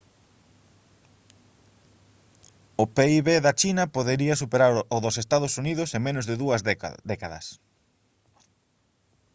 o 2.83 2.85
pib 2.95 3.27
da 3.45 3.57
china 3.61 3.83
podería 3.95 4.39
superar 4.41 4.71
o 4.95 4.97
dos 5.03 5.15
ee 5.19 5.27
uu 5.37 5.85
en 5.95 6.01
menos 6.07 6.25
de 6.29 6.35
dúas 6.41 6.61
décadas 7.11 7.45